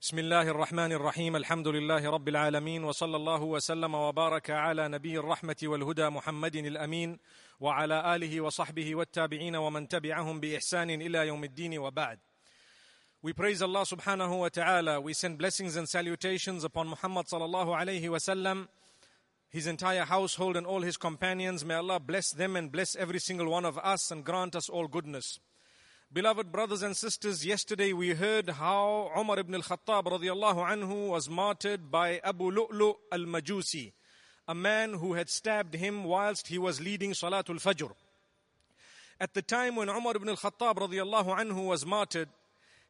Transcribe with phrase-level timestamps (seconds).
[0.00, 5.56] بسم الله الرحمن الرحيم، الحمد لله رب العالمين وصلى الله وسلم وبارك على نبي الرحمة
[5.62, 7.18] والهدى محمد الأمين
[7.60, 12.18] وعلى آله وصحبه والتابعين ومن تبعهم بإحسان إلى يوم الدين وبعد.
[13.22, 15.00] We praise Allah subhanahu wa ta'ala.
[15.00, 18.68] We send blessings and salutations upon Muhammad sallallahu alayhi wa sallam,
[19.48, 21.64] his entire household and all his companions.
[21.64, 24.88] May Allah bless them and bless every single one of us and grant us all
[24.88, 25.40] goodness.
[26.16, 31.90] Beloved brothers and sisters, yesterday we heard how Umar ibn al-Khattab radiallahu anhu was martyred
[31.90, 33.92] by Abu Lu'lu al-Majusi,
[34.48, 37.92] a man who had stabbed him whilst he was leading Salatul Fajr.
[39.20, 42.30] At the time when Umar ibn al-Khattab radiallahu anhu was martyred,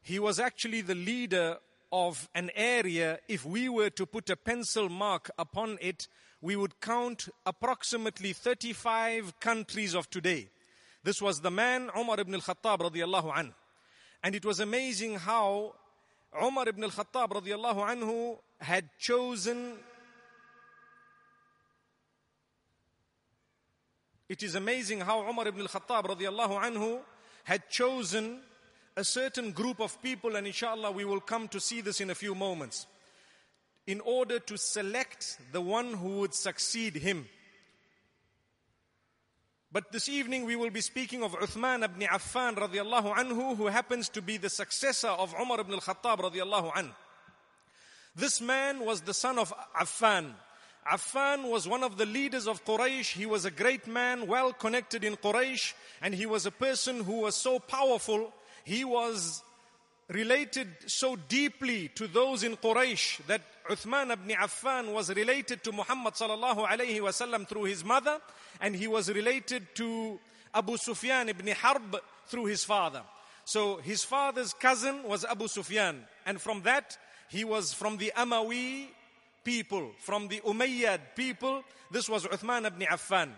[0.01, 1.57] he was actually the leader
[1.91, 3.19] of an area.
[3.27, 6.07] If we were to put a pencil mark upon it,
[6.39, 10.47] we would count approximately 35 countries of today.
[11.07, 13.53] This was the man Umar ibn al-Khattab radiallahu anhu.
[14.23, 15.73] And it was amazing how
[16.43, 19.77] Umar ibn al-Khattab radiallahu anhu had chosen
[24.27, 26.99] It is amazing how Umar ibn al-Khattab radiallahu anhu
[27.45, 28.41] had chosen
[28.97, 32.15] a certain group of people and inshallah we will come to see this in a
[32.15, 32.85] few moments
[33.85, 37.29] in order to select the one who would succeed him.
[39.69, 44.07] But this evening we will be speaking of Uthman ibn Affan radiallahu anhu, who happens
[44.09, 46.93] to be the successor of Umar ibn al-Khattab radiallahu anhu.
[48.15, 50.31] This man was the son of Affan.
[50.89, 53.11] Affan was one of the leaders of Quraysh.
[53.11, 57.19] He was a great man, well connected in Quraysh, and he was a person who
[57.19, 58.33] was so powerful.
[58.63, 59.43] He was
[60.07, 66.13] related so deeply to those in Quraysh that Uthman ibn Affan was related to Muhammad
[66.13, 68.19] sallallahu alayhi wasallam through his mother
[68.61, 70.19] and he was related to
[70.53, 71.97] Abu Sufyan ibn Harb
[72.27, 73.01] through his father.
[73.45, 76.97] So his father's cousin was Abu Sufyan and from that
[77.29, 78.87] he was from the Amawi
[79.43, 81.63] people, from the Umayyad people.
[81.91, 83.29] This was Uthman ibn Affan.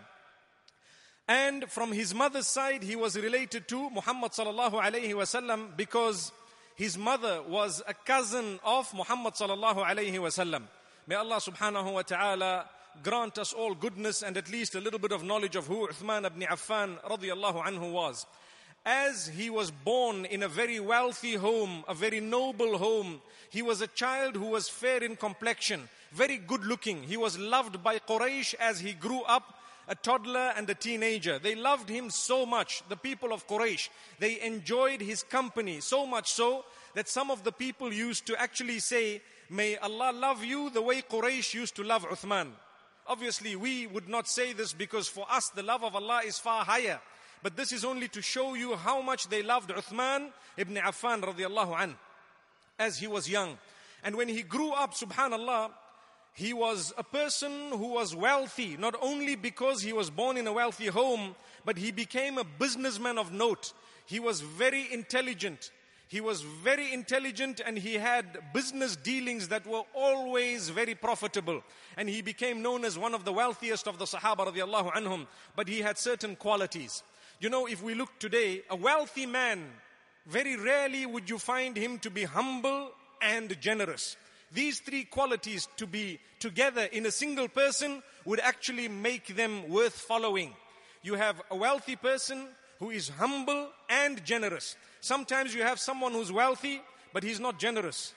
[1.27, 6.31] And from his mother's side he was related to Muhammad sallallahu alayhi wasallam because
[6.75, 10.63] his mother was a cousin of Muhammad sallallahu alayhi wasallam.
[11.05, 12.69] May Allah subhanahu wa ta'ala
[13.03, 16.25] grant us all goodness and at least a little bit of knowledge of who Uthman
[16.25, 18.25] ibn Affan radiallahu anhu was.
[18.85, 23.81] As he was born in a very wealthy home, a very noble home, he was
[23.81, 27.03] a child who was fair in complexion, very good looking.
[27.03, 29.55] He was loved by Quraysh as he grew up
[29.87, 31.39] a toddler and a teenager.
[31.39, 33.89] They loved him so much, the people of Quraysh.
[34.19, 36.63] They enjoyed his company so much so
[36.93, 41.01] that some of the people used to actually say, May Allah love you the way
[41.01, 42.49] Quraysh used to love Uthman.
[43.09, 46.63] Obviously, we would not say this because for us the love of Allah is far
[46.63, 47.01] higher.
[47.41, 51.81] But this is only to show you how much they loved Uthman ibn Affan radiallahu
[51.81, 51.95] an
[52.77, 53.57] as he was young.
[54.03, 55.71] And when he grew up, subhanallah,
[56.33, 60.53] he was a person who was wealthy, not only because he was born in a
[60.53, 63.73] wealthy home, but he became a businessman of note.
[64.05, 65.71] He was very intelligent.
[66.09, 71.61] He was very intelligent and he had business dealings that were always very profitable.
[71.97, 75.27] And he became known as one of the wealthiest of the Sahaba radiallahu anhum.
[75.55, 77.03] But he had certain qualities.
[77.39, 79.63] You know, if we look today, a wealthy man,
[80.25, 82.89] very rarely would you find him to be humble
[83.21, 84.17] and generous.
[84.51, 89.93] These three qualities to be together in a single person would actually make them worth
[89.93, 90.55] following.
[91.03, 92.47] You have a wealthy person
[92.79, 94.75] who is humble and generous.
[95.01, 96.81] Sometimes you have someone who's wealthy,
[97.13, 98.13] but he's not generous.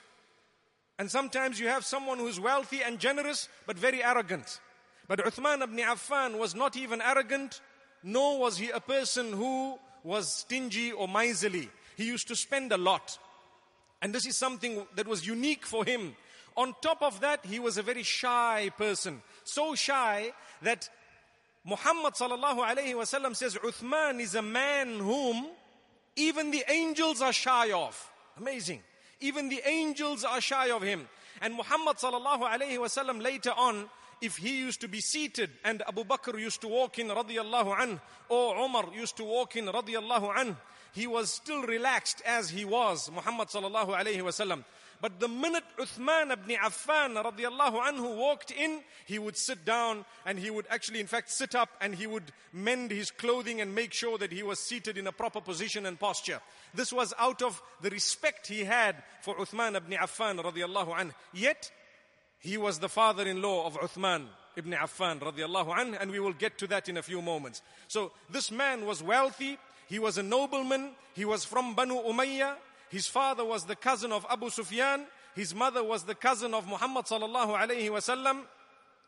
[0.99, 4.59] And sometimes you have someone who's wealthy and generous, but very arrogant.
[5.07, 7.61] But Uthman ibn Affan was not even arrogant,
[8.03, 11.69] nor was he a person who was stingy or miserly.
[11.95, 13.17] He used to spend a lot.
[14.01, 16.15] And this is something that was unique for him.
[16.55, 19.21] On top of that, he was a very shy person.
[19.43, 20.89] So shy that
[21.65, 25.47] Muhammad sallallahu alayhi wasallam says Uthman is a man whom
[26.15, 28.11] even the angels are shy of.
[28.39, 28.81] Amazing.
[29.19, 31.07] Even the angels are shy of him.
[31.41, 33.89] And Muhammad sallallahu alayhi wasallam later on
[34.21, 37.99] if he used to be seated and Abu Bakr used to walk in radiallahu anh,
[38.29, 40.55] or Umar used to walk in radiallahu anh,
[40.93, 44.63] he was still relaxed as he was, Muhammad sallallahu alayhi wasallam.
[45.03, 50.39] But the minute Uthman ibn Affan radiallahu anhu walked in, he would sit down and
[50.39, 53.91] he would actually, in fact, sit up and he would mend his clothing and make
[53.91, 56.39] sure that he was seated in a proper position and posture.
[56.73, 61.11] This was out of the respect he had for Uthman ibn Affan radiallahu anhu.
[61.33, 61.69] Yet,
[62.39, 66.67] he was the father-in-law of Uthman ibn Affan radiallahu anhu, and we will get to
[66.67, 67.61] that in a few moments.
[67.89, 69.57] So this man was wealthy,
[69.89, 72.55] he was a nobleman, he was from Banu Umayyah,
[72.93, 75.07] his father was the cousin of Abu Sufyan.
[75.33, 78.43] His mother was the cousin of Muhammad sallallahu alayhi wasallam.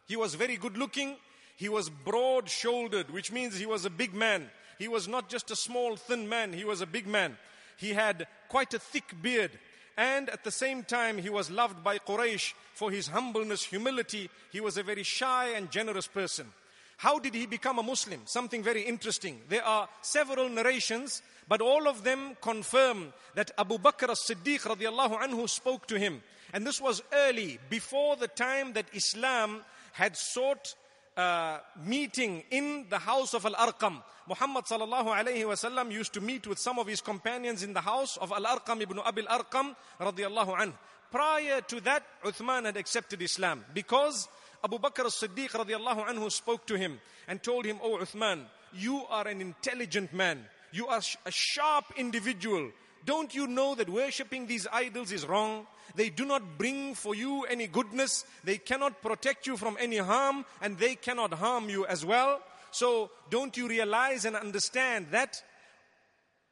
[0.08, 1.18] He was very good looking.
[1.56, 4.50] He was broad shouldered, which means he was a big man.
[4.80, 6.52] He was not just a small, thin man.
[6.52, 7.38] He was a big man.
[7.78, 9.52] He had quite a thick beard.
[9.96, 14.32] And at the same time, he was loved by Quraysh for his humbleness, humility.
[14.52, 16.52] He was a very shy and generous person.
[16.98, 18.22] How did he become a Muslim?
[18.26, 19.42] Something very interesting.
[19.50, 25.50] There are several narrations, but all of them confirm that Abu Bakr as-Siddiq radiallahu anhu
[25.50, 26.24] spoke to him.
[26.54, 29.62] And this was early, before the time that Islam
[29.92, 30.76] had sought
[31.18, 34.02] uh, meeting in the house of Al-Arqam.
[34.28, 38.18] Muhammad sallallahu alayhi wasallam used to meet with some of his companions in the house
[38.18, 40.74] of Al-Arqam ibn Abil Arqam radiallahu anhu.
[41.12, 44.28] Prior to that, Uthman had accepted Islam because
[44.66, 49.28] Abu Bakr as-Siddiq radiallahu anhu spoke to him and told him, Oh Uthman, you are
[49.28, 50.44] an intelligent man.
[50.72, 52.72] You are a sharp individual.
[53.06, 55.68] Don't you know that worshipping these idols is wrong?
[55.94, 58.26] They do not bring for you any goodness.
[58.44, 62.42] They cannot protect you from any harm and they cannot harm you as well.
[62.72, 65.44] So don't you realize and understand that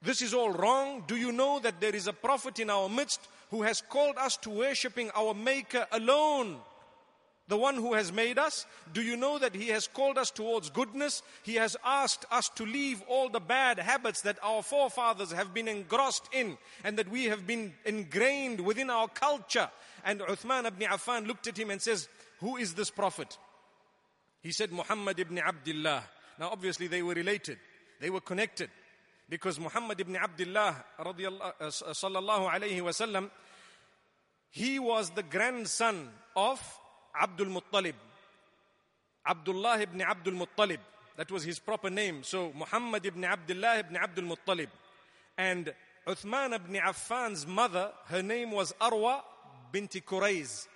[0.03, 1.03] this is all wrong?
[1.07, 4.37] Do you know that there is a prophet in our midst who has called us
[4.37, 6.57] to worshipping our maker alone?
[7.53, 8.65] The one who has made us?
[8.93, 11.21] Do you know that He has called us towards goodness?
[11.43, 15.67] He has asked us to leave all the bad habits that our forefathers have been
[15.67, 19.69] engrossed in and that we have been ingrained within our culture.
[20.03, 22.09] And Uthman ibn Affan looked at him and says,
[22.39, 23.37] Who is this prophet?
[24.41, 26.03] He said, Muhammad ibn Abdullah.
[26.39, 27.59] Now, obviously, they were related,
[28.01, 28.71] they were connected
[29.29, 33.29] because Muhammad ibn Abdullah, uh, sallallahu alayhi wasallam,
[34.49, 36.59] he was the grandson of
[37.19, 37.95] Abdul Muttalib.
[39.25, 40.79] Abdullah ibn Abdul Muttalib.
[41.15, 42.23] That was his proper name.
[42.23, 44.67] So Muhammad ibn Abdullah ibn Abdul Muttalib.
[45.37, 45.73] And
[46.07, 49.21] Uthman ibn Affan's mother, her name was Arwa
[49.71, 50.67] binti Qurayz.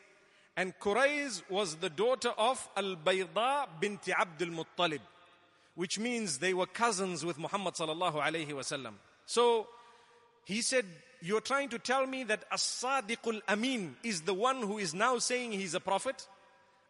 [0.56, 5.02] And Qurayz was the daughter of Al-Bayda binti Abdul Muttalib.
[5.76, 8.94] Which means they were cousins with Muhammad sallallahu alayhi wasallam.
[9.26, 9.68] So
[10.46, 10.86] he said,
[11.22, 15.52] you're trying to tell me that As-Sadiqul Amin is the one who is now saying
[15.52, 16.28] he's a prophet?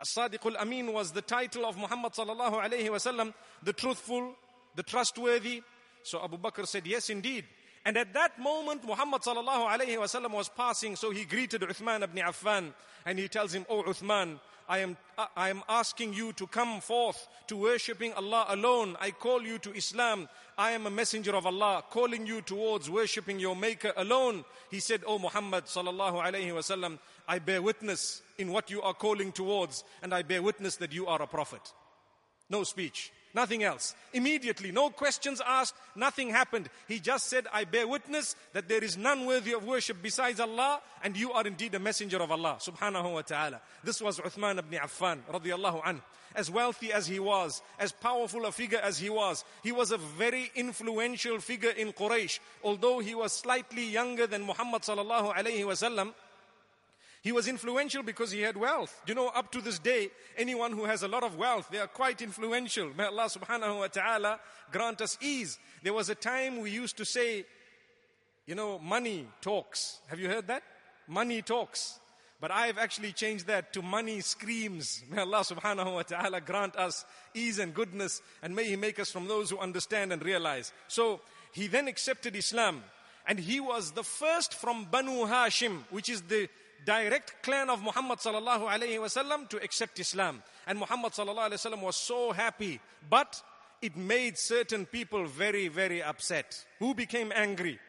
[0.02, 3.34] As-Sadiqul Amin was the title of Muhammad sallallahu alayhi wasallam,
[3.64, 4.36] the truthful,
[4.76, 5.64] the trustworthy.
[6.04, 7.46] So Abu Bakr said, yes indeed.
[7.86, 12.18] And at that moment, Muhammad sallallahu alayhi wasallam was passing, so he greeted Uthman ibn
[12.18, 12.74] Affan
[13.06, 14.98] and he tells him, Oh Uthman, I am,
[15.36, 18.98] I am asking you to come forth to worshipping Allah alone.
[19.00, 20.28] I call you to Islam.
[20.58, 24.44] I am a messenger of Allah, calling you towards worshipping your Maker alone.
[24.70, 29.32] He said, O Muhammad sallallahu alayhi wasallam, I bear witness in what you are calling
[29.32, 31.62] towards, and I bear witness that you are a prophet.
[32.50, 33.12] No speech.
[33.38, 33.94] Nothing else.
[34.14, 36.72] Immediately, no questions asked, nothing happened.
[36.88, 40.82] He just said, I bear witness that there is none worthy of worship besides Allah,
[41.04, 43.62] and you are indeed a messenger of Allah, subhanahu wa ta'ala.
[43.84, 46.02] This was Uthman ibn Affan, radiallahu anhu.
[46.34, 49.98] As wealthy as he was, as powerful a figure as he was, he was a
[49.98, 52.40] very influential figure in Quraysh.
[52.64, 56.16] Although he was slightly younger than Muhammad sallallahu alayhi wasallam,
[57.28, 59.02] he was influential because he had wealth.
[59.06, 61.88] You know, up to this day, anyone who has a lot of wealth, they are
[61.88, 62.90] quite influential.
[62.96, 64.40] May Allah subhanahu wa ta'ala
[64.72, 65.60] grant us ease.
[65.84, 67.44] There was a time we used to say,
[68.46, 70.00] you know, money talks.
[70.08, 70.64] Have you heard that?
[71.06, 72.00] Money talks.
[72.40, 75.04] But I've actually changed that to money screams.
[75.12, 77.04] May Allah subhanahu wa ta'ala grant us
[77.34, 80.72] ease and goodness and may He make us from those who understand and realize.
[80.88, 81.20] So
[81.52, 82.86] he then accepted Islam
[83.28, 86.48] and he was the first from Banu Hashim, which is the
[86.86, 90.42] direct clan of Muhammad sallallahu alayhi wasallam to accept Islam.
[90.66, 92.80] And Muhammad sallallahu alayhi wasallam was so happy,
[93.10, 93.42] but
[93.82, 96.66] it made certain people very, very upset.
[96.80, 97.80] Who became angry?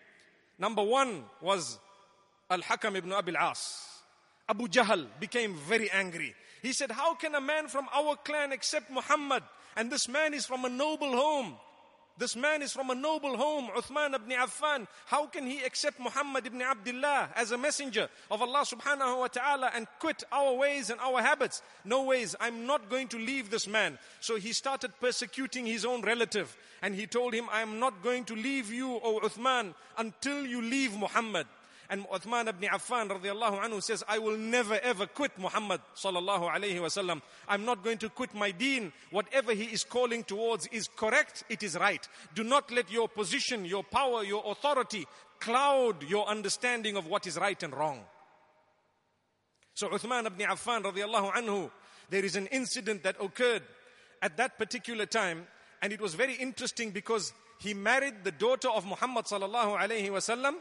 [0.59, 1.79] Number one was
[2.51, 3.87] Al-Hakam ibn Abi al-As.
[4.49, 6.35] Abu Jahl became very angry.
[6.63, 9.43] He said, how can a man from our clan accept Muhammad?
[9.77, 11.55] And this man is from a noble home.
[12.19, 14.89] This man is from a noble home, Uthman ibn Affan.
[15.07, 19.71] How can he accept Muhammad ibn Abdullah as a messenger of Allah subhanahu wa ta'ala
[19.73, 21.63] and quit our ways and our habits?
[21.85, 23.99] No ways, I'm not going to leave this man.
[24.19, 26.57] So he started persecuting his own relative.
[26.83, 30.61] And he told him, I am not going to leave you, O Uthman, until you
[30.61, 31.47] leave Muhammad.
[31.91, 36.79] And Uthman ibn Affan radiallahu anhu says, I will never ever quit Muhammad sallallahu alayhi
[36.81, 37.23] wasallam.
[37.49, 38.93] I'm not going to quit my deen.
[39.11, 42.07] Whatever he is calling towards is correct, it is right.
[42.35, 45.07] Do not let your position, your power, your authority
[45.41, 48.01] cloud your understanding of what is right and wrong.
[49.75, 51.71] So Uthman ibn Affan radiallahu anhu,
[52.11, 53.63] there is an incident that occurred
[54.21, 55.47] at that particular time,
[55.81, 60.55] and it was very interesting because he married the daughter of Muhammad sallallahu alayhi wasallam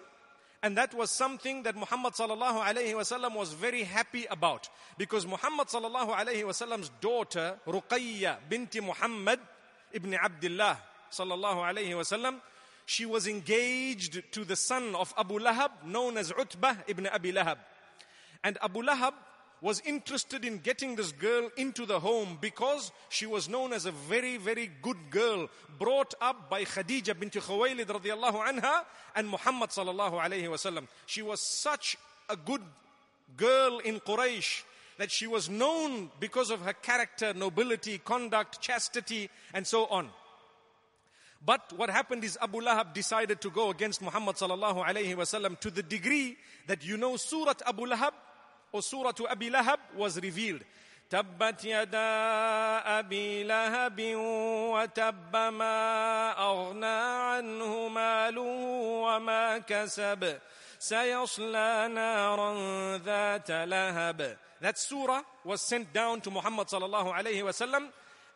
[0.64, 4.70] and that was something that Muhammad sallallahu alayhi wasallam was very happy about.
[4.98, 9.40] Because Muhammad sallallahu alayhi wasallam's daughter, Ruqayya binti Muhammad
[9.94, 10.78] ibn Abdullah
[11.12, 12.42] sallallahu alayhi wasallam,
[12.86, 17.58] she was engaged to the son of Abu Lahab, known as Utbah ibn Abi Lahab.
[18.44, 19.14] And Abu Lahab
[19.62, 23.92] was interested in getting this girl into the home because she was known as a
[23.92, 25.50] very, very good girl
[25.80, 28.84] brought up by Khadija bint Khuwaylid radiallahu anha
[29.16, 30.88] and Muhammad sallallahu alayhi wasallam.
[31.06, 31.98] She was such
[32.30, 32.62] a good
[33.36, 34.64] girl in Quraysh
[34.98, 40.10] that she was known because of her character, nobility, conduct, chastity, and so on.
[41.46, 45.70] But what happened is Abu Lahab decided to go against Muhammad sallallahu alayhi wasallam to
[45.70, 46.36] the degree
[46.68, 48.12] that you know Surat Abu Lahab
[48.73, 50.63] or Surah to Abi Lahab was revealed.
[51.13, 52.09] تبت يدا
[52.99, 54.01] أبي لهب
[54.73, 58.41] وتب ما أغنى عنه ماله
[59.05, 60.39] وما كسب
[60.79, 62.51] سيصلى نارا
[62.99, 67.89] ذات لهب That surah was sent down to Muhammad sallallahu alayhi wasallam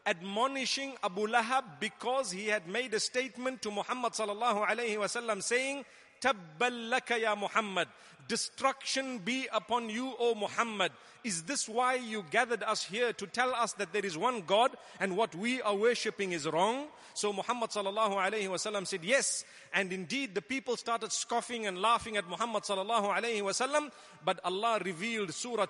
[0.05, 5.85] admonishing Abu Lahab because he had made a statement to Muhammad sallallahu alayhi wasallam saying
[6.22, 7.88] Tabballaka ya Muhammad.
[8.28, 10.92] Destruction be upon you, O Muhammad.
[11.24, 14.72] Is this why you gathered us here to tell us that there is one God
[15.00, 16.88] and what we are worshipping is wrong?
[17.14, 19.44] So Muhammad sallallahu alayhi wasallam said yes.
[19.74, 23.92] And indeed the people started scoffing and laughing at Muhammad sallallahu alayhi wasallam.
[24.24, 25.68] But Allah revealed Surah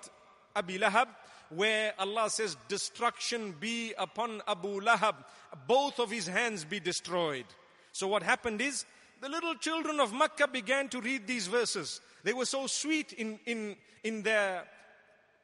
[0.54, 1.08] Abi Lahab
[1.54, 5.16] where Allah says, destruction be upon Abu Lahab.
[5.66, 7.44] Both of his hands be destroyed.
[7.92, 8.86] So what happened is,
[9.22, 12.00] the little children of Makkah began to read these verses.
[12.24, 14.64] They were so sweet in, in, in their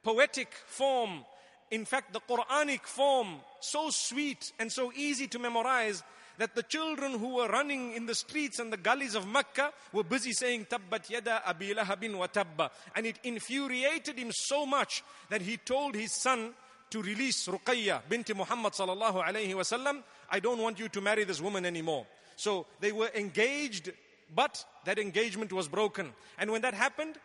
[0.02, 1.24] poetic form.
[1.70, 6.02] In fact, the Quranic form, so sweet and so easy to memorize
[6.38, 10.02] that the children who were running in the streets and the gullies of Mecca were
[10.04, 12.72] busy saying Tabbat yada abi lahabin wa tabba.
[12.96, 16.52] And it infuriated him so much that he told his son
[16.90, 20.02] to release Ruqayya binti Muhammad sallallahu alayhi wasallam.
[20.30, 22.06] I don't want you to marry this woman anymore.
[22.38, 23.92] So they were engaged,
[24.32, 26.12] but that engagement was broken.
[26.38, 27.16] And when that happened,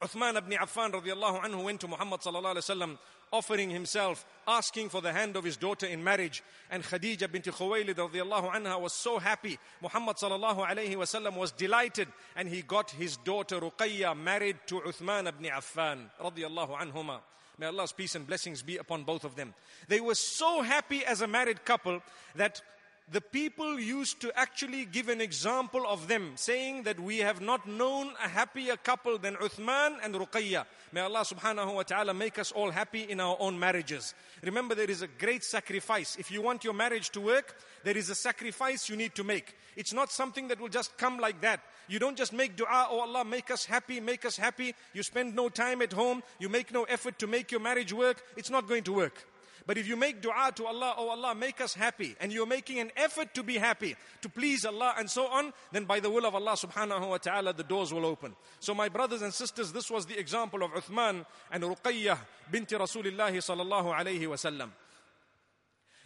[0.00, 2.98] Uthman ibn Affan radiallahu anhu went to Muhammad sallallahu alayhi wasallam
[3.32, 6.44] offering himself, asking for the hand of his daughter in marriage.
[6.70, 9.58] And Khadija bint Khuwaylid radiallahu anha was so happy.
[9.80, 15.26] Muhammad sallallahu alayhi wasallam was delighted and he got his daughter Ruqayya married to Uthman
[15.26, 17.18] ibn Affan radiallahu anhuma.
[17.58, 19.52] May Allah's peace and blessings be upon both of them.
[19.88, 22.02] They were so happy as a married couple
[22.36, 22.62] that
[23.10, 27.66] the people used to actually give an example of them, saying that we have not
[27.66, 30.64] known a happier couple than Uthman and Ruqayya.
[30.92, 34.14] May Allah subhanahu wa ta'ala make us all happy in our own marriages.
[34.42, 36.16] Remember, there is a great sacrifice.
[36.16, 39.56] If you want your marriage to work, there is a sacrifice you need to make.
[39.76, 41.60] It's not something that will just come like that.
[41.88, 44.74] You don't just make dua, oh Allah, make us happy, make us happy.
[44.94, 48.22] You spend no time at home, you make no effort to make your marriage work.
[48.36, 49.26] It's not going to work.
[49.66, 52.80] But if you make dua to Allah, oh Allah, make us happy, and you're making
[52.80, 56.26] an effort to be happy, to please Allah and so on, then by the will
[56.26, 58.34] of Allah subhanahu wa ta'ala, the doors will open.
[58.58, 62.18] So my brothers and sisters, this was the example of Uthman and Ruqayyah
[62.50, 64.70] binti Rasulillahi sallallahu alayhi wasallam.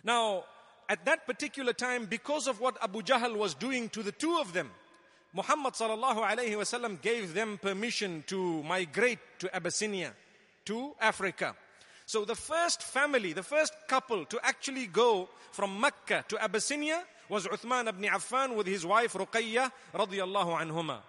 [0.05, 0.45] Now,
[0.89, 4.53] at that particular time, because of what Abu Jahl was doing to the two of
[4.53, 4.71] them,
[5.33, 10.13] Muhammad sallallahu alayhi wasallam gave them permission to migrate to Abyssinia,
[10.65, 11.57] to Africa.
[12.07, 17.47] So the first family, the first couple to actually go from Mecca to Abyssinia was
[17.49, 21.01] Uthman ibn Affan with his wife Ruqayya radiyallahu anhuma.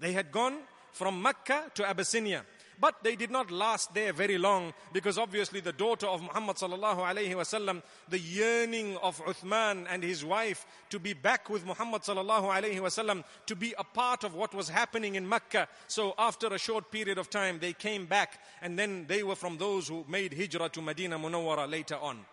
[0.00, 0.56] They had gone
[0.92, 2.44] from Mecca to Abyssinia.
[2.80, 6.98] But they did not last there very long because obviously the daughter of Muhammad sallallahu
[6.98, 12.50] alayhi wasallam, the yearning of Uthman and his wife to be back with Muhammad sallallahu
[12.50, 15.68] alayhi wasallam, to be a part of what was happening in Mecca.
[15.88, 19.58] So after a short period of time, they came back and then they were from
[19.58, 22.24] those who made hijrah to Medina Munawwara later on.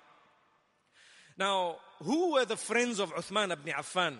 [1.38, 4.16] Now, who were the friends of Uthman ibn Affan?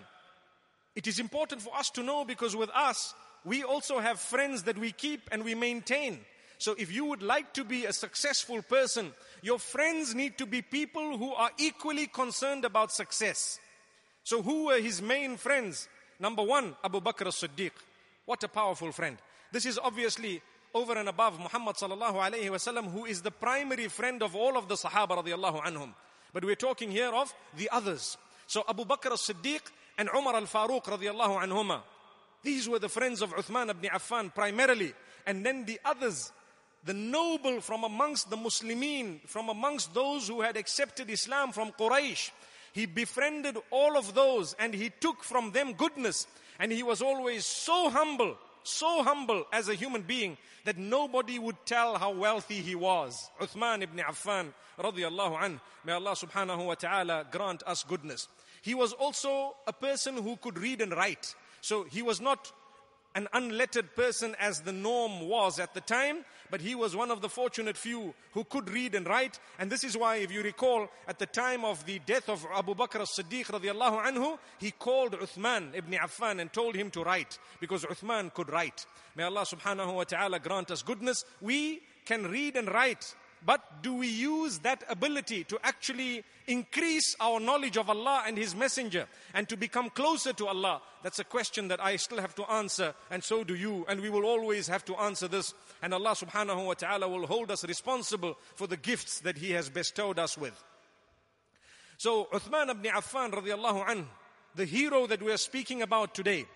[0.94, 3.14] It is important for us to know because with us,
[3.48, 6.20] we also have friends that we keep and we maintain.
[6.58, 9.12] So if you would like to be a successful person,
[9.42, 13.58] your friends need to be people who are equally concerned about success.
[14.24, 15.88] So who were his main friends?
[16.20, 17.70] Number one, Abu Bakr as-Siddiq.
[18.26, 19.16] What a powerful friend.
[19.52, 20.42] This is obviously
[20.74, 24.68] over and above Muhammad sallallahu alayhi wasallam, who is the primary friend of all of
[24.68, 25.94] the Sahaba radiallahu anhum.
[26.34, 28.18] But we're talking here of the others.
[28.46, 29.60] So Abu Bakr as-Siddiq
[29.96, 31.82] and Umar al-Faruq radiallahu anhuma.
[32.42, 34.94] These were the friends of Uthman ibn Affan primarily.
[35.26, 36.32] And then the others,
[36.84, 42.30] the noble from amongst the Muslimin, from amongst those who had accepted Islam from Quraysh.
[42.72, 46.26] He befriended all of those and he took from them goodness.
[46.58, 51.56] And he was always so humble, so humble as a human being that nobody would
[51.66, 53.30] tell how wealthy he was.
[53.40, 55.60] Uthman ibn Affan radiallahu anh.
[55.84, 58.28] May Allah subhanahu wa ta'ala grant us goodness.
[58.62, 61.34] He was also a person who could read and write.
[61.60, 62.52] So he was not
[63.14, 67.20] an unlettered person as the norm was at the time, but he was one of
[67.20, 69.40] the fortunate few who could read and write.
[69.58, 72.74] And this is why, if you recall, at the time of the death of Abu
[72.74, 77.84] Bakr as-Siddiq radiallahu anhu, he called Uthman ibn Affan and told him to write, because
[77.84, 78.86] Uthman could write.
[79.16, 81.24] May Allah subhanahu wa ta'ala grant us goodness.
[81.40, 83.14] We can read and write
[83.44, 88.54] but do we use that ability to actually increase our knowledge of Allah and His
[88.54, 90.82] Messenger and to become closer to Allah?
[91.02, 93.84] That's a question that I still have to answer, and so do you.
[93.88, 95.54] And we will always have to answer this.
[95.82, 99.68] And Allah subhanahu wa ta'ala will hold us responsible for the gifts that He has
[99.68, 100.62] bestowed us with.
[101.96, 104.06] So, Uthman ibn Affan radiallahu anhu,
[104.54, 106.46] the hero that we are speaking about today,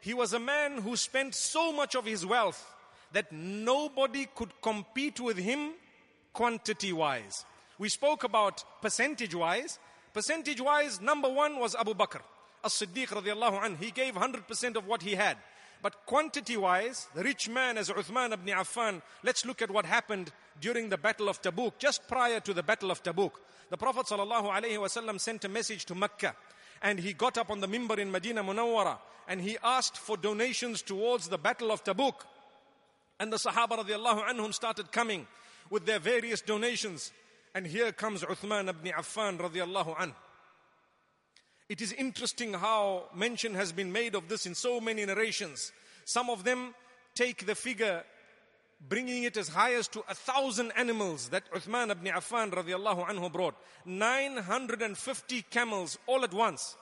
[0.00, 2.74] he was a man who spent so much of his wealth
[3.12, 5.72] that nobody could compete with him
[6.32, 7.44] quantity wise.
[7.78, 9.78] We spoke about percentage wise.
[10.14, 12.20] Percentage wise, number one was Abu Bakr.
[12.64, 15.36] As-Siddiq radiallahu anh, he gave 100% of what he had.
[15.80, 20.32] But quantity wise, the rich man as Uthman ibn Affan, let's look at what happened
[20.60, 23.32] during the Battle of Tabuk, just prior to the Battle of Tabuk.
[23.70, 26.34] The Prophet ﷺ sent a message to Mecca
[26.82, 30.82] and he got up on the mimbar in Medina Munawwara and he asked for donations
[30.82, 32.14] towards the Battle of Tabuk.
[33.20, 35.26] And the Sahaba radiallahu anhum started coming
[35.70, 37.12] with their various donations.
[37.54, 40.14] And here comes Uthman ibn Affan radiallahu anh.
[41.68, 45.72] It is interesting how mention has been made of this in so many narrations.
[46.04, 46.74] Some of them
[47.14, 48.04] take the figure,
[48.88, 53.30] bringing it as high as to a thousand animals that Uthman ibn Affan radiallahu anhu
[53.30, 53.54] brought.
[53.84, 56.76] 950 camels all at once.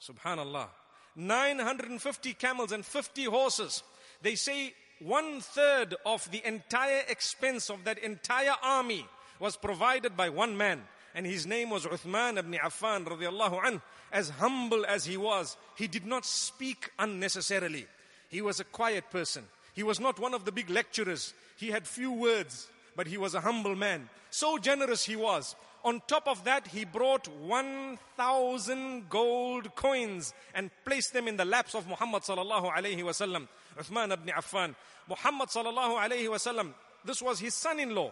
[0.00, 0.68] Subhanallah.
[1.14, 3.82] 950 camels and 50 horses.
[4.22, 9.06] They say one third of the entire expense of that entire army
[9.38, 10.82] was provided by one man.
[11.14, 13.82] And his name was Uthman ibn Affan radiallahu anh.
[14.12, 17.86] As humble as he was, he did not speak unnecessarily.
[18.28, 19.44] He was a quiet person.
[19.74, 21.34] He was not one of the big lecturers.
[21.56, 24.08] He had few words, but he was a humble man.
[24.30, 25.54] So generous he was.
[25.84, 31.74] On top of that, he brought 1,000 gold coins and placed them in the laps
[31.74, 33.46] of Muhammad sallallahu alayhi wasallam.
[33.77, 34.75] Uthman ibn Affan.
[35.07, 36.73] Muhammad sallallahu alayhi wasallam,
[37.05, 38.11] this was his son-in-law.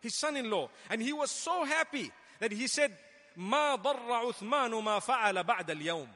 [0.00, 0.68] His son-in-law.
[0.90, 2.10] And he was so happy
[2.40, 2.92] that he said,
[3.38, 6.08] ما ضر عثمان ما فعل بعد اليوم.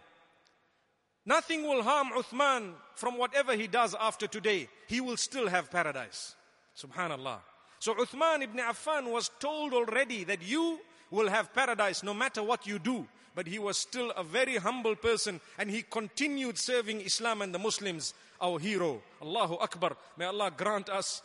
[1.27, 4.69] Nothing will harm Uthman from whatever he does after today.
[4.87, 6.35] He will still have paradise.
[6.77, 7.39] Subhanallah.
[7.79, 12.67] So Uthman ibn Affan was told already that you will have paradise no matter what
[12.67, 13.07] you do.
[13.35, 17.59] But he was still a very humble person and he continued serving Islam and the
[17.59, 19.02] Muslims our hero.
[19.22, 19.96] Allahu Akbar.
[20.18, 21.22] May Allah grant us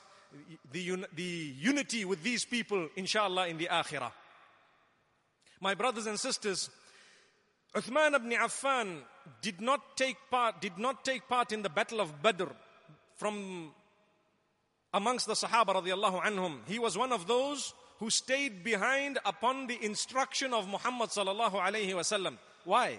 [0.73, 1.23] the, the
[1.59, 4.13] unity with these people, inshallah, in the akhirah.
[5.61, 6.71] My brothers and sisters,
[7.75, 8.99] Uthman ibn Affan
[9.43, 12.47] did not take part, did not take part in the battle of Badr
[13.17, 13.71] from
[14.95, 16.59] amongst the Sahaba radiallahu anhum.
[16.67, 21.93] He was one of those who stayed behind upon the instruction of Muhammad sallallahu alayhi
[21.93, 22.39] wasallam.
[22.65, 22.99] Why?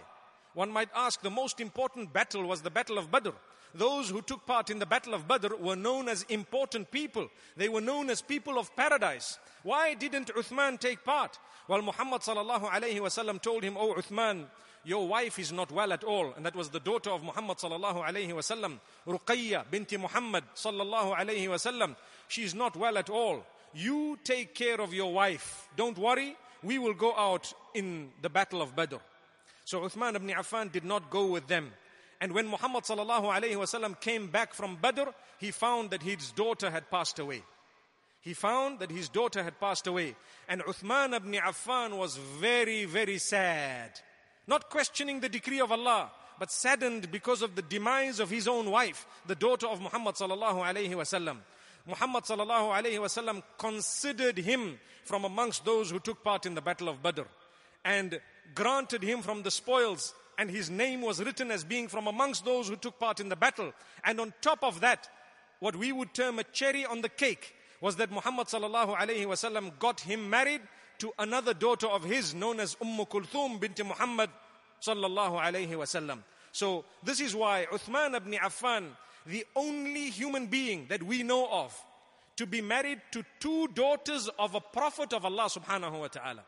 [0.53, 3.31] One might ask, the most important battle was the battle of Badr
[3.73, 7.29] those who took part in the Battle of Badr were known as important people.
[7.55, 9.39] They were known as people of paradise.
[9.63, 11.39] Why didn't Uthman take part?
[11.67, 14.45] Well, Muhammad sallallahu alayhi wasallam told him, Oh Uthman,
[14.83, 16.33] your wife is not well at all.
[16.35, 21.47] And that was the daughter of Muhammad sallallahu alayhi wasallam, Ruqayya binti Muhammad sallallahu alayhi
[21.47, 21.95] wasallam.
[22.27, 23.45] She is not well at all.
[23.73, 25.67] You take care of your wife.
[25.77, 26.35] Don't worry.
[26.63, 28.97] We will go out in the battle of Badr.
[29.65, 31.71] So Uthman ibn Affan did not go with them.
[32.21, 36.69] And when Muhammad sallallahu alayhi wasallam came back from Badr, he found that his daughter
[36.69, 37.41] had passed away.
[38.21, 40.15] He found that his daughter had passed away.
[40.47, 43.99] And Uthman ibn Affan was very, very sad.
[44.45, 48.69] Not questioning the decree of Allah, but saddened because of the demise of his own
[48.69, 51.37] wife, the daughter of Muhammad sallallahu alayhi wasallam.
[51.87, 56.89] Muhammad sallallahu alayhi wasallam considered him from amongst those who took part in the battle
[56.89, 57.23] of Badr
[57.83, 58.19] and
[58.53, 62.67] granted him from the spoils and his name was written as being from amongst those
[62.67, 63.73] who took part in the battle.
[64.03, 65.09] And on top of that,
[65.59, 69.77] what we would term a cherry on the cake was that Muhammad sallallahu alayhi wasallam
[69.79, 70.61] got him married
[70.99, 74.29] to another daughter of his known as Umm Kulthum bint Muhammad
[74.81, 76.19] sallallahu alayhi wasallam.
[76.51, 78.85] So this is why Uthman ibn Affan,
[79.25, 81.75] the only human being that we know of
[82.37, 86.43] to be married to two daughters of a prophet of Allah subhanahu wa ta'ala.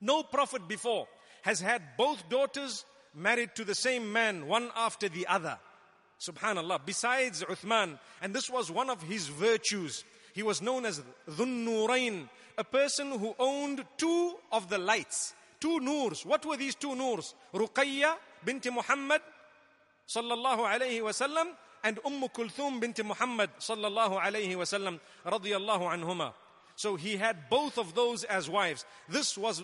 [0.00, 1.06] No prophet before
[1.46, 5.56] has had both daughters married to the same man, one after the other.
[6.20, 6.80] Subhanallah.
[6.84, 10.02] Besides Uthman, and this was one of his virtues.
[10.34, 12.28] He was known as Dhunnurain,
[12.58, 16.26] a person who owned two of the lights, two noors.
[16.26, 17.32] What were these two noors?
[17.54, 19.20] Ruqayya bint Muhammad
[20.08, 21.52] sallallahu alayhi wasallam
[21.84, 26.32] and Umm Kulthum bint Muhammad sallallahu alayhi wasallam radiyallahu anhuma.
[26.74, 28.84] So he had both of those as wives.
[29.08, 29.62] This was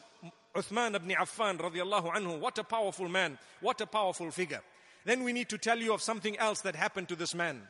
[0.55, 2.39] Uthman ibn Affan radiallahu anhu.
[2.39, 3.39] What a powerful man.
[3.61, 4.61] What a powerful figure.
[5.05, 7.63] Then we need to tell you of something else that happened to this man.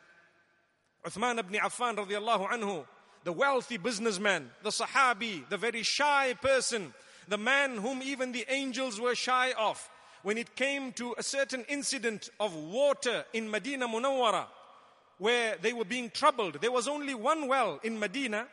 [1.07, 2.85] Uthman ibn Affan radiallahu anhu,
[3.25, 6.93] the wealthy businessman, the Sahabi, the very shy person,
[7.29, 9.89] the man whom even the angels were shy of.
[10.23, 14.47] When it came to a certain incident of water in Medina Munawwara,
[15.19, 18.47] where they were being troubled, there was only one well in Medina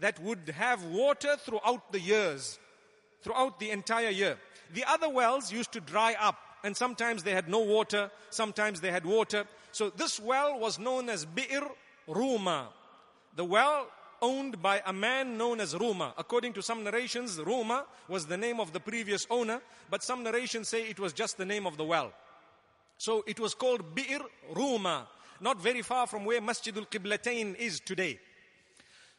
[0.00, 2.58] that would have water throughout the years,
[3.22, 4.38] throughout the entire year.
[4.74, 8.90] The other wells used to dry up, and sometimes they had no water, sometimes they
[8.90, 9.44] had water.
[9.72, 11.68] So this well was known as Bi'r
[12.08, 12.66] Ruma.
[13.36, 13.88] The well
[14.20, 16.12] owned by a man known as Ruma.
[16.18, 20.68] According to some narrations, Ruma was the name of the previous owner, but some narrations
[20.68, 22.12] say it was just the name of the well.
[22.96, 25.06] So it was called Bi'r Ruma,
[25.40, 28.18] not very far from where Masjidul Qiblatain is today.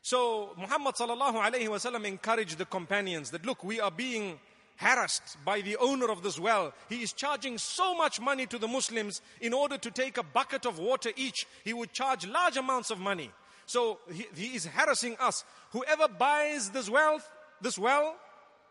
[0.01, 4.39] So Muhammad sallallahu alayhi wasallam encouraged the companions that look, we are being
[4.77, 6.73] harassed by the owner of this well.
[6.87, 10.65] He is charging so much money to the Muslims in order to take a bucket
[10.65, 11.45] of water each.
[11.65, 13.29] He would charge large amounts of money.
[13.65, 15.43] So he, he is harassing us.
[15.71, 17.29] Whoever buys this wealth,
[17.61, 18.15] this well,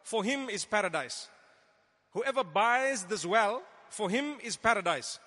[0.02, 1.28] for him is paradise.
[2.14, 5.20] Whoever buys this well, for him is paradise.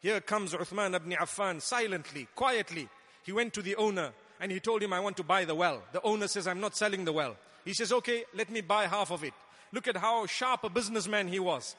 [0.00, 2.88] Here comes Uthman ibn Affan silently, quietly.
[3.22, 5.82] He went to the owner and he told him, I want to buy the well.
[5.92, 7.36] The owner says, I'm not selling the well.
[7.64, 9.32] He says, okay, let me buy half of it.
[9.72, 11.76] Look at how sharp a businessman he was.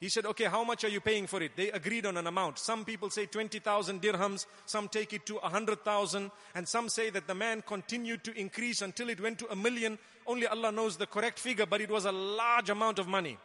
[0.00, 1.52] He said, okay, how much are you paying for it?
[1.56, 2.58] They agreed on an amount.
[2.58, 7.34] Some people say 20,000 dirhams, some take it to 100,000, and some say that the
[7.34, 9.98] man continued to increase until it went to a million.
[10.26, 13.36] Only Allah knows the correct figure, but it was a large amount of money.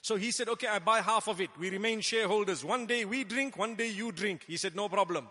[0.00, 1.50] So he said, okay, I buy half of it.
[1.58, 2.64] We remain shareholders.
[2.64, 4.44] One day we drink, one day you drink.
[4.46, 5.28] He said, no problem.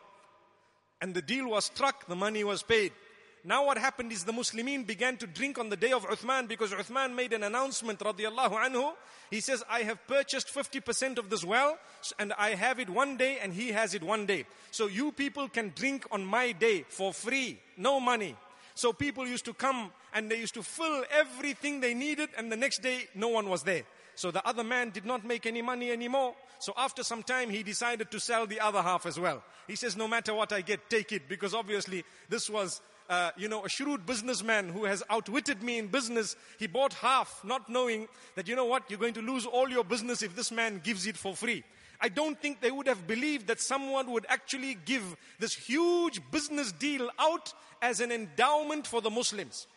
[1.01, 2.91] And the deal was struck, the money was paid.
[3.47, 6.71] Now what happened is the Muslimin began to drink on the day of Uthman because
[6.71, 8.93] Uthman made an announcement radiallahu anhu.
[9.29, 11.77] He says, I have purchased 50% of this well
[12.17, 14.45] and I have it one day and he has it one day.
[14.71, 18.36] So you people can drink on my day for free, no money.
[18.73, 22.58] So people used to come and they used to fill everything they needed and the
[22.58, 23.84] next day no one was there.
[24.15, 26.36] So the other man did not make any money anymore.
[26.60, 29.43] So after some time, he decided to sell the other half as well.
[29.67, 31.28] He says, no matter what I get, take it.
[31.28, 35.88] Because obviously this was uh, you know, a shrewd businessman who has outwitted me in
[35.88, 36.36] business.
[36.58, 39.84] He bought half, not knowing that, you know what, you're going to lose all your
[39.84, 41.63] business if this man gives it for free.
[42.01, 46.71] I don't think they would have believed that someone would actually give this huge business
[46.71, 49.67] deal out as an endowment for the Muslims.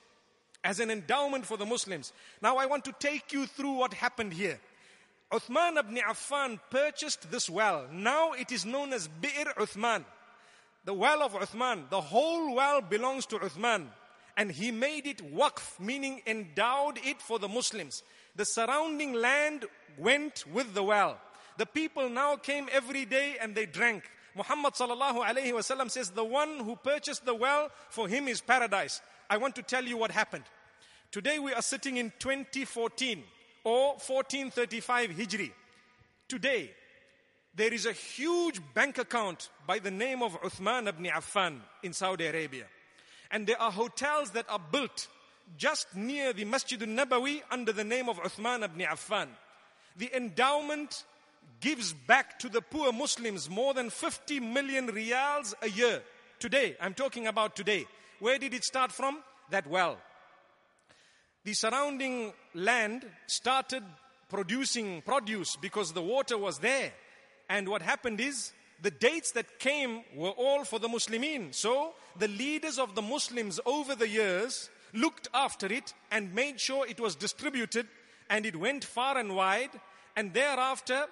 [0.68, 2.12] As an endowment for the Muslims.
[2.42, 4.60] Now I want to take you through what happened here.
[5.32, 7.86] Uthman ibn Affan purchased this well.
[7.90, 10.04] Now it is known as Bi'r Uthman
[10.88, 13.88] the well of Uthman, the whole well belongs to Uthman.
[14.38, 18.02] And he made it waqf, meaning endowed it for the Muslims.
[18.36, 19.66] The surrounding land
[19.98, 21.18] went with the well.
[21.58, 24.04] The people now came every day and they drank.
[24.34, 29.02] Muhammad sallallahu alayhi wasallam says, the one who purchased the well, for him is paradise.
[29.28, 30.44] I want to tell you what happened.
[31.10, 33.24] Today we are sitting in 2014
[33.64, 35.50] or 1435 Hijri.
[36.28, 36.70] Today,
[37.54, 42.26] there is a huge bank account by the name of Uthman ibn Affan in Saudi
[42.26, 42.66] Arabia.
[43.30, 45.08] And there are hotels that are built
[45.56, 49.28] just near the Masjid al-Nabawi under the name of Uthman ibn Affan.
[49.96, 51.04] The endowment
[51.60, 56.02] gives back to the poor Muslims more than 50 million riyals a year.
[56.38, 57.86] Today, I'm talking about today.
[58.20, 59.22] Where did it start from?
[59.50, 59.96] That well.
[61.48, 63.82] The surrounding land started
[64.28, 66.92] producing produce because the water was there.
[67.48, 71.54] And what happened is the dates that came were all for the Muslimin.
[71.54, 76.86] So the leaders of the Muslims over the years looked after it and made sure
[76.86, 77.86] it was distributed
[78.28, 79.70] and it went far and wide.
[80.16, 81.06] And thereafter,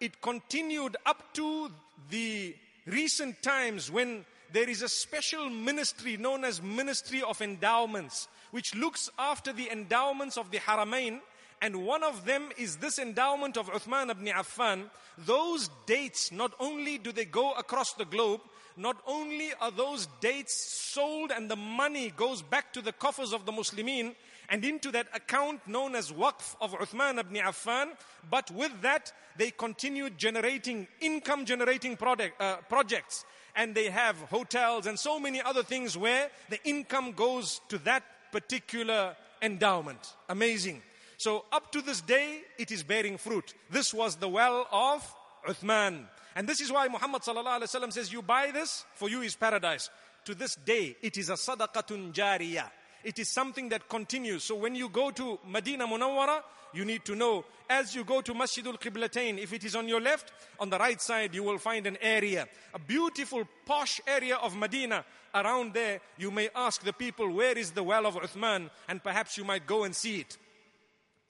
[0.00, 1.68] it continued up to
[2.10, 2.54] the
[2.86, 9.10] recent times when there is a special ministry known as Ministry of Endowments, which looks
[9.18, 11.20] after the endowments of the Haramain.
[11.62, 14.84] And one of them is this endowment of Uthman ibn Affan.
[15.18, 18.40] Those dates, not only do they go across the globe,
[18.76, 23.44] not only are those dates sold and the money goes back to the coffers of
[23.44, 24.14] the Muslimin
[24.48, 27.90] and into that account known as Waqf of Uthman ibn Affan,
[28.30, 34.98] but with that, they continued generating income generating uh, projects and they have hotels and
[34.98, 38.02] so many other things where the income goes to that
[38.32, 40.14] particular endowment.
[40.28, 40.82] Amazing.
[41.16, 43.54] So up to this day, it is bearing fruit.
[43.70, 45.14] This was the well of
[45.46, 46.06] Uthman.
[46.34, 49.90] And this is why Muhammad says, you buy this, for you is paradise.
[50.24, 52.70] To this day, it is a sadaqatun jariyah.
[53.02, 54.44] It is something that continues.
[54.44, 58.34] So when you go to Medina Munawwara, you need to know as you go to
[58.34, 61.86] Masjidul Qiblatain, if it is on your left, on the right side, you will find
[61.86, 65.04] an area, a beautiful posh area of Medina.
[65.32, 68.68] Around there, you may ask the people, where is the well of Uthman?
[68.88, 70.36] And perhaps you might go and see it.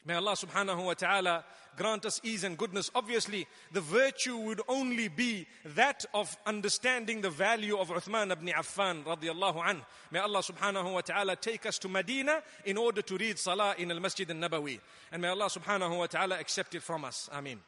[0.04, 1.44] May Allah subhanahu wa ta'ala
[1.76, 2.90] grant us ease and goodness.
[2.94, 9.04] Obviously, the virtue would only be that of understanding the value of Uthman ibn Affan
[9.04, 9.82] radiallahu anh.
[10.10, 13.90] May Allah subhanahu wa ta'ala take us to Medina in order to read Salah in
[13.90, 14.80] al Masjid al Nabawi.
[15.12, 17.28] And may Allah subhanahu wa ta'ala accept it from us.
[17.32, 17.60] Ameen.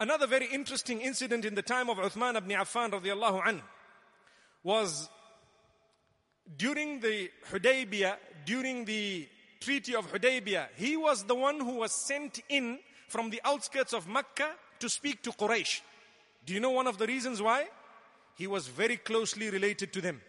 [0.00, 3.62] Another very interesting incident in the time of Uthman ibn Affan radiallahu anh
[4.64, 5.08] was
[6.56, 9.28] during the Hudaybiyah, during the
[9.60, 14.06] Treaty of Hudaybiyah, he was the one who was sent in from the outskirts of
[14.06, 15.80] Mecca to speak to Quraysh.
[16.46, 17.66] Do you know one of the reasons why?
[18.36, 20.20] He was very closely related to them.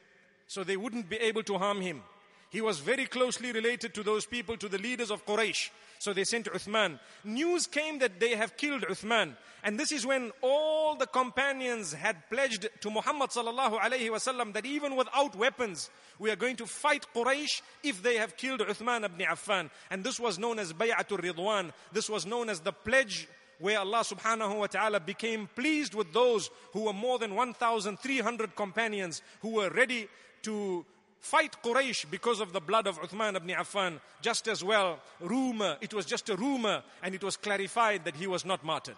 [0.47, 2.01] So they wouldn't be able to harm him.
[2.49, 5.69] He was very closely related to those people, to the leaders of Quraysh.
[5.99, 6.97] So they sent Uthman.
[7.23, 9.35] News came that they have killed Uthman.
[9.63, 14.65] And this is when all the companions had pledged to Muhammad sallallahu alayhi wasallam that
[14.65, 19.25] even without weapons, we are going to fight Quraysh if they have killed Uthman ibn
[19.27, 19.69] Affan.
[19.91, 21.73] And this was known as Bay'atul Ridwan.
[21.91, 23.27] This was known as the pledge
[23.59, 29.21] where Allah subhanahu wa ta'ala became pleased with those who were more than 1,300 companions
[29.41, 30.07] who were ready
[30.43, 30.85] to
[31.19, 33.99] fight Quraysh because of the blood of Uthman ibn Affan.
[34.21, 38.27] Just as well, rumor, it was just a rumor and it was clarified that he
[38.27, 38.97] was not martyred.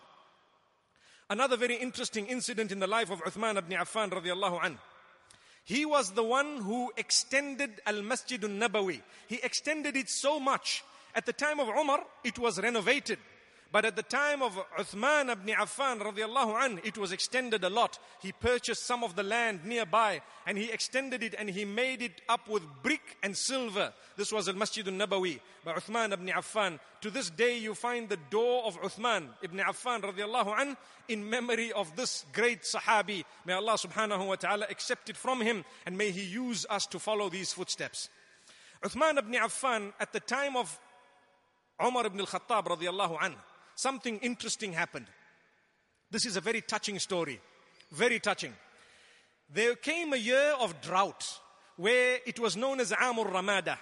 [1.29, 4.77] Another very interesting incident in the life of Uthman ibn Affan radiallahu anhu.
[5.63, 9.01] He was the one who extended Al Masjid al Nabawi.
[9.27, 10.83] He extended it so much.
[11.13, 13.19] At the time of Umar, it was renovated.
[13.71, 17.99] But at the time of Uthman ibn Affan radiallahu an, it was extended a lot.
[18.21, 22.21] He purchased some of the land nearby and he extended it and he made it
[22.27, 23.93] up with brick and silver.
[24.17, 26.79] This was al Masjid al Nabawi by Uthman ibn Affan.
[26.99, 30.75] To this day you find the door of Uthman ibn Affan radiallahu an
[31.07, 33.23] in memory of this great Sahabi.
[33.45, 36.99] May Allah subhanahu wa ta'ala accept it from him and may he use us to
[36.99, 38.09] follow these footsteps.
[38.83, 40.77] Uthman ibn Affan at the time of
[41.81, 43.37] Umar ibn al-Khattab radiallahu anhu
[43.81, 45.07] something interesting happened.
[46.11, 47.39] This is a very touching story.
[47.91, 48.53] Very touching.
[49.53, 51.39] There came a year of drought
[51.77, 53.79] where it was known as Amur Ramada.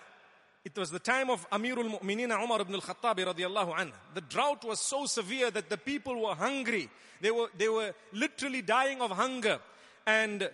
[0.63, 3.91] It was the time of Amirul Mu'minina Umar ibn al-Khattab radiallahu anhu.
[4.13, 6.89] The drought was so severe that the people were hungry.
[7.21, 9.59] They were, they were literally dying of hunger.
[10.05, 10.49] And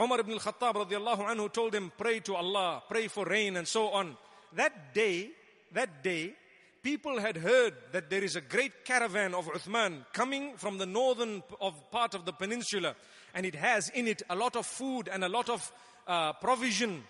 [0.00, 3.88] Umar ibn al-Khattab radiallahu anhu told him, pray to Allah, pray for rain and so
[3.88, 4.16] on.
[4.54, 5.30] That day,
[5.72, 6.34] that day,
[6.82, 11.42] people had heard that there is a great caravan of Uthman coming from the northern
[11.60, 12.94] of part of the peninsula
[13.34, 15.72] and it has in it a lot of food and a lot of
[16.06, 17.02] uh, provision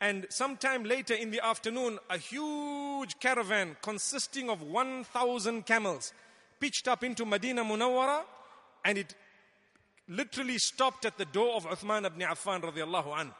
[0.00, 6.12] and sometime later in the afternoon a huge caravan consisting of 1000 camels
[6.60, 8.22] pitched up into Medina Munawwara
[8.84, 9.14] and it
[10.08, 13.30] literally stopped at the door of Uthman ibn Affan radiallahu an.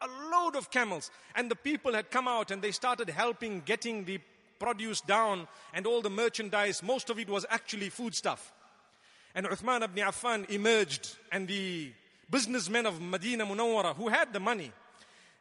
[0.00, 4.04] A load of camels and the people had come out and they started helping getting
[4.04, 4.20] the
[4.58, 8.52] produce down and all the merchandise, most of it was actually foodstuff.
[9.34, 11.92] And Uthman ibn Affan emerged and the
[12.30, 14.72] businessmen of Medina Munawwara who had the money,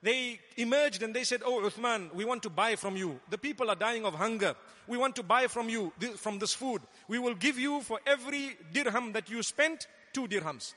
[0.03, 3.19] they emerged and they said, Oh Uthman, we want to buy from you.
[3.29, 4.55] The people are dying of hunger.
[4.87, 6.81] We want to buy from you, from this food.
[7.07, 10.73] We will give you for every dirham that you spent, two dirhams.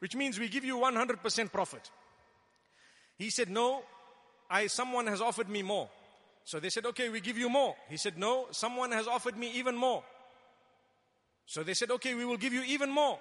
[0.00, 1.90] Which means we give you 100% profit.
[3.18, 3.82] He said, No,
[4.48, 5.88] I, someone has offered me more.
[6.48, 7.76] So they said, okay, we give you more.
[7.90, 10.02] He said, no, someone has offered me even more.
[11.44, 13.18] So they said, okay, we will give you even more.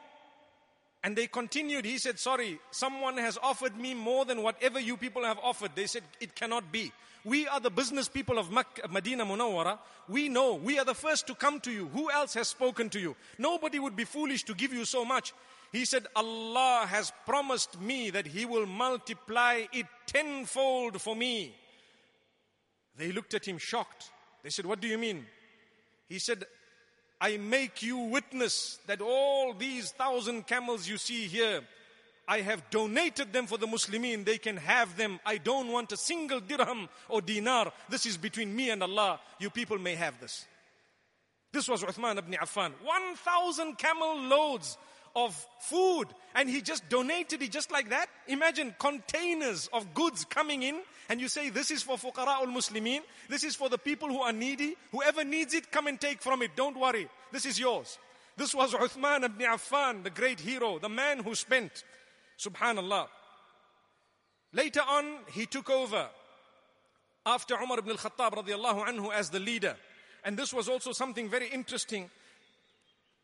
[1.04, 1.84] And they continued.
[1.84, 5.72] He said, sorry, someone has offered me more than whatever you people have offered.
[5.76, 6.94] They said, it cannot be.
[7.26, 9.78] We are the business people of Makkah, Medina Munawwara.
[10.08, 10.54] We know.
[10.54, 11.88] We are the first to come to you.
[11.88, 13.14] Who else has spoken to you?
[13.38, 15.34] Nobody would be foolish to give you so much.
[15.74, 21.54] He said, Allah has promised me that He will multiply it tenfold for me.
[22.98, 24.12] They looked at him shocked.
[24.44, 25.26] They said, What do you mean?
[26.10, 26.46] He said,
[27.20, 31.62] I make you witness that all these thousand camels you see here,
[32.28, 34.26] I have donated them for the Muslimin.
[34.26, 35.20] They can have them.
[35.26, 37.72] I don't want a single dirham or dinar.
[37.90, 39.20] This is between me and Allah.
[39.40, 40.46] You people may have this.
[41.54, 42.74] This was Uthman ibn Affan.
[42.84, 44.78] 1,000 camel loads
[45.18, 48.08] of food and he just donated it just like that.
[48.28, 53.02] Imagine containers of goods coming in and you say this is for fuqara al muslimin,
[53.28, 54.76] this is for the people who are needy.
[54.92, 56.52] Whoever needs it, come and take from it.
[56.56, 57.10] Don't worry.
[57.32, 57.98] This is yours.
[58.38, 61.84] This was Uthman ibn Affan, the great hero, the man who spent.
[62.38, 63.08] Subhanallah.
[64.54, 66.08] Later on, he took over
[67.26, 69.76] after Umar ibn al-Khattab radiallahu anhu as the leader.
[70.24, 72.12] And this was also something very interesting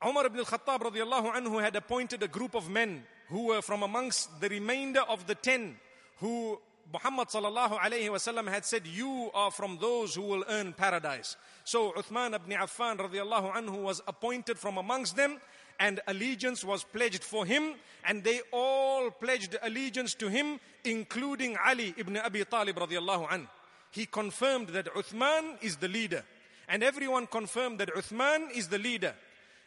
[0.05, 4.41] Umar ibn al-Khattab radiallahu anhu had appointed a group of men who were from amongst
[4.41, 5.77] the remainder of the ten
[6.17, 6.59] who
[6.91, 11.37] Muhammad sallallahu alayhi wasallam had said, you are from those who will earn paradise.
[11.63, 15.39] So Uthman ibn Affan radiallahu anhu was appointed from amongst them
[15.79, 21.93] and allegiance was pledged for him and they all pledged allegiance to him including Ali
[21.97, 23.47] ibn Abi Talib radiallahu anhu.
[23.91, 26.25] He confirmed that Uthman is the leader
[26.67, 29.15] and everyone confirmed that Uthman is the leader.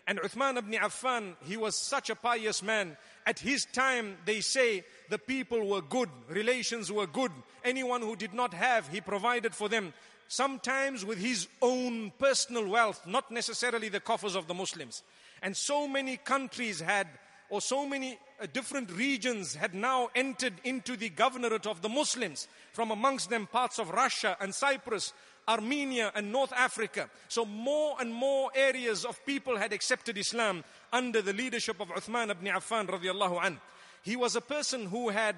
[0.06, 2.96] And Uthman ibn Affan, he was such a pious man.
[3.26, 7.32] At his time, they say the people were good, relations were good.
[7.64, 9.92] Anyone who did not have, he provided for them.
[10.28, 15.02] Sometimes with his own personal wealth, not necessarily the coffers of the Muslims.
[15.42, 17.08] And so many countries had,
[17.50, 22.48] or so many uh, different regions had now entered into the governorate of the Muslims.
[22.72, 25.12] From amongst them, parts of Russia and Cyprus,
[25.48, 27.08] Armenia and North Africa.
[27.28, 32.30] So more and more areas of people had accepted Islam under the leadership of Uthman
[32.30, 33.60] ibn Affan radiallahu anh.
[34.02, 35.36] He was a person who had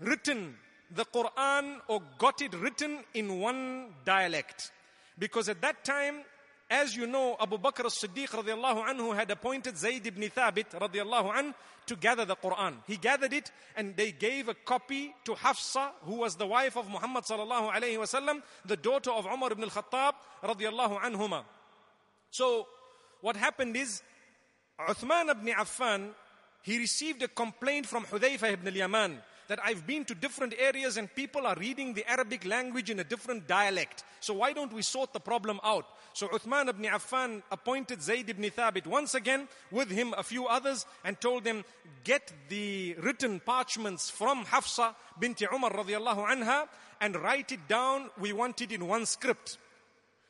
[0.00, 0.56] written
[0.90, 4.70] the Quran or got it written in one dialect.
[5.18, 6.22] Because at that time,
[6.68, 11.54] as you know, Abu Bakr as-Siddiq radiallahu anhu had appointed Zayd ibn Thabit radiallahu anh
[11.86, 12.74] to gather the Quran.
[12.86, 16.88] He gathered it and they gave a copy to Hafsa, who was the wife of
[16.90, 21.44] Muhammad sallallahu alayhi wasallam, the daughter of Umar ibn al-Khattab radiallahu anhuma.
[22.30, 22.66] So
[23.20, 24.02] what happened is
[24.80, 26.10] Uthman ibn Affan,
[26.62, 31.14] he received a complaint from Hudayfa ibn al-Yaman that I've been to different areas and
[31.14, 34.04] people are reading the Arabic language in a different dialect.
[34.20, 35.86] So why don't we sort the problem out?
[36.12, 40.86] So Uthman ibn Affan appointed Zayd ibn Thabit once again with him a few others
[41.04, 41.64] and told them,
[42.04, 46.68] get the written parchments from Hafsa binti Umar radiallahu anha
[47.00, 48.10] and write it down.
[48.18, 49.58] We want it in one script.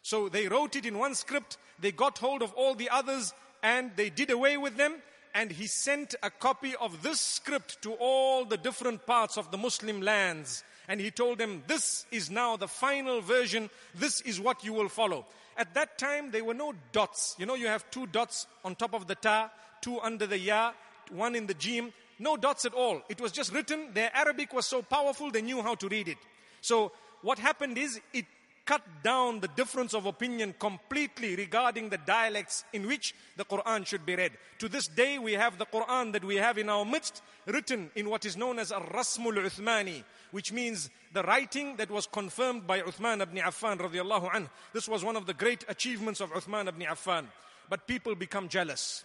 [0.02, 1.56] So they wrote it in one script.
[1.80, 4.96] They got hold of all the others and they did away with them
[5.36, 9.58] and he sent a copy of this script to all the different parts of the
[9.58, 10.64] Muslim lands.
[10.88, 14.88] And he told them, This is now the final version, this is what you will
[14.88, 15.26] follow.
[15.58, 17.36] At that time, there were no dots.
[17.38, 19.50] You know, you have two dots on top of the ta,
[19.82, 20.72] two under the ya,
[21.10, 21.92] one in the jim.
[22.18, 23.02] No dots at all.
[23.10, 23.90] It was just written.
[23.92, 26.18] Their Arabic was so powerful, they knew how to read it.
[26.62, 28.24] So, what happened is, it
[28.66, 34.04] cut down the difference of opinion completely regarding the dialects in which the Quran should
[34.04, 34.32] be read.
[34.58, 38.10] To this day, we have the Quran that we have in our midst written in
[38.10, 40.02] what is known as a Rasmul Uthmani,
[40.32, 44.50] which means the writing that was confirmed by Uthman ibn Affan radiallahu anh.
[44.72, 47.26] This was one of the great achievements of Uthman ibn Affan.
[47.70, 49.04] But people become jealous.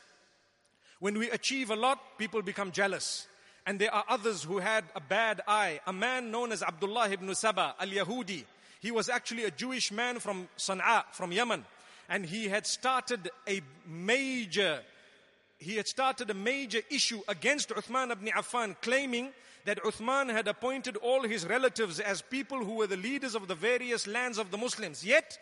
[1.00, 3.28] When we achieve a lot, people become jealous.
[3.66, 5.80] And there are others who had a bad eye.
[5.86, 8.44] A man known as Abdullah ibn Saba al-Yahudi,
[8.82, 11.64] he was actually a Jewish man from Sana'a, from Yemen.
[12.10, 14.82] And he had started a major,
[15.60, 19.30] he had started a major issue against Uthman ibn Affan, claiming
[19.66, 23.56] that Uthman had appointed all his relatives as people who were the leaders of the
[23.56, 25.06] various lands of the Muslims.
[25.06, 25.38] Yet,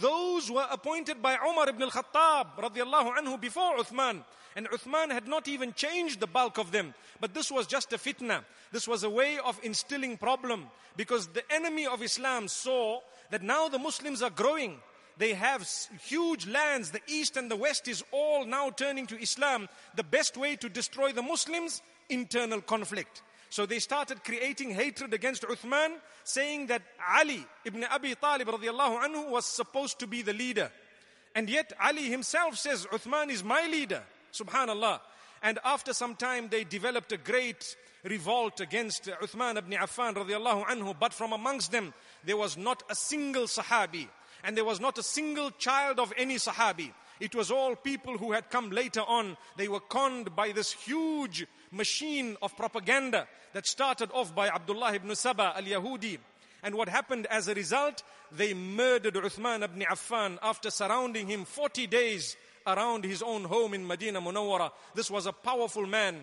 [0.00, 4.24] those were appointed by Umar ibn al-Khattab radiallahu anhu before Uthman.
[4.54, 6.94] And Uthman had not even changed the bulk of them.
[7.20, 8.44] But this was just a fitna.
[8.70, 10.66] This was a way of instilling problem.
[10.96, 13.00] Because the enemy of Islam saw
[13.30, 14.78] that now the Muslims are growing.
[15.16, 15.68] They have
[16.02, 16.90] huge lands.
[16.90, 19.68] The east and the west is all now turning to Islam.
[19.96, 21.82] The best way to destroy the Muslims?
[22.08, 23.22] Internal conflict.
[23.52, 29.44] So they started creating hatred against Uthman, saying that Ali ibn Abi Talib anhu was
[29.44, 30.72] supposed to be the leader.
[31.34, 34.04] And yet Ali himself says, Uthman is my leader.
[34.32, 35.00] Subhanallah.
[35.42, 40.96] And after some time, they developed a great revolt against Uthman ibn Affan radiallahu anhu.
[40.98, 41.92] But from amongst them,
[42.24, 44.08] there was not a single Sahabi.
[44.44, 46.90] And there was not a single child of any Sahabi.
[47.22, 49.36] It was all people who had come later on.
[49.56, 55.14] They were conned by this huge machine of propaganda that started off by Abdullah ibn
[55.14, 56.18] Saba al-Yahudi.
[56.64, 58.02] And what happened as a result?
[58.32, 63.86] They murdered Uthman ibn Affan after surrounding him 40 days around his own home in
[63.86, 64.72] Medina Munawwara.
[64.96, 66.16] This was a powerful man.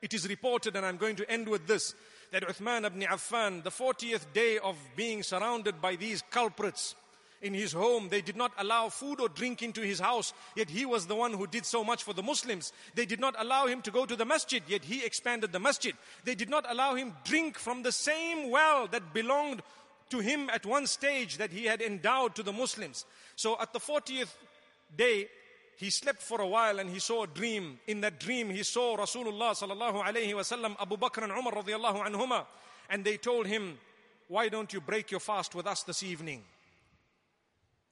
[0.00, 1.92] It is reported, and I'm going to end with this,
[2.30, 6.94] that Uthman ibn Affan, the 40th day of being surrounded by these culprits,
[7.42, 8.08] in his home.
[8.08, 11.32] They did not allow food or drink into his house, yet he was the one
[11.32, 12.72] who did so much for the Muslims.
[12.94, 15.94] They did not allow him to go to the masjid, yet he expanded the masjid.
[16.24, 19.62] They did not allow him drink from the same well that belonged
[20.10, 23.04] to him at one stage that he had endowed to the Muslims.
[23.36, 24.34] So at the 40th
[24.96, 25.28] day,
[25.76, 27.78] he slept for a while and he saw a dream.
[27.86, 32.44] In that dream, he saw Rasulullah sallallahu alayhi wasallam, Abu Bakr and Umar radiallahu anhuma,
[32.90, 33.78] and they told him,
[34.28, 36.44] "Why don't you break your fast with us this evening?"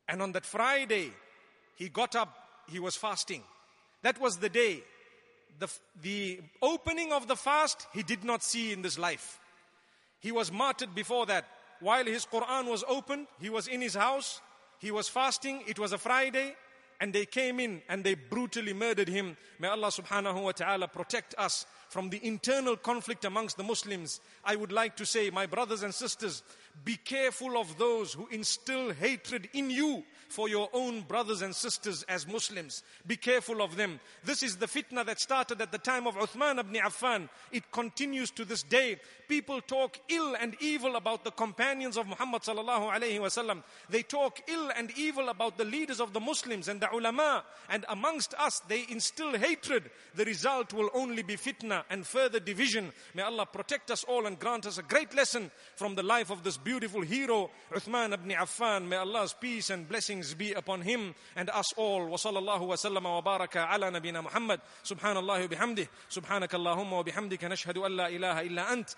[0.09, 1.13] And on that Friday,
[1.77, 2.35] he got up,
[2.69, 3.43] he was fasting.
[4.03, 4.83] That was the day.
[5.59, 5.71] The,
[6.03, 9.39] the opening of the fast, he did not see in this life.
[10.21, 11.45] He was martyred before that.
[11.81, 14.41] While his Quran was opened, he was in his house,
[14.79, 16.55] he was fasting, it was a Friday,
[17.01, 19.37] and they came in and they brutally murdered him.
[19.59, 24.21] May Allah subhanahu wa ta'ala protect us from the internal conflict amongst the Muslims.
[24.45, 26.43] I would like to say, my brothers and sisters,
[26.85, 32.05] be careful of those who instill hatred in you for your own brothers and sisters
[32.05, 32.83] as Muslims.
[33.07, 33.99] Be careful of them.
[34.25, 37.29] This is the fitna that started at the time of Uthman ibn Affan.
[37.51, 39.01] It continues to this day.
[39.29, 43.63] People talk ill and evil about the companions of Muhammad sallallahu alayhi wasallam.
[43.89, 47.45] They talk ill and evil about the leaders of the Muslims and the ulama.
[47.71, 49.91] And amongst us, they instill hatred.
[50.15, 52.93] The result will only be fitna and further division.
[53.15, 56.45] May Allah protect us all and grant us a great lesson from the life of
[56.45, 58.89] this beautiful hero, Uthman ibn Affan.
[58.89, 62.07] May Allah's peace and blessings be upon him and us all.
[62.07, 64.61] Wa sallallahu wa sallama wa baraka ala nabina Muhammad.
[64.85, 65.89] Subhanallah wa bihamdih.
[66.11, 68.95] Subhanaka Allahumma wa bihamdika nashhadu an la ilaha illa ant.